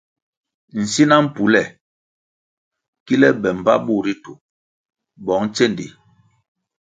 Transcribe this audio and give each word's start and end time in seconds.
Nsina 0.81 1.15
mpule 1.25 1.61
kile 3.05 3.27
be 3.41 3.49
mbpa 3.57 3.73
bur 3.85 4.01
ritu 4.05 4.31
bong 5.25 5.45
tsendi. 5.55 5.87